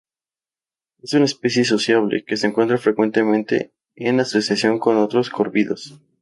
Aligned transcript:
Es 1.03 1.13
una 1.13 1.25
especie 1.25 1.63
sociable 1.63 2.23
que 2.25 2.35
se 2.35 2.47
encuentra 2.47 2.79
frecuentemente 2.79 3.71
en 3.93 4.19
asociación 4.19 4.79
con 4.79 4.97
otros 4.97 5.29
córvidos. 5.29 6.01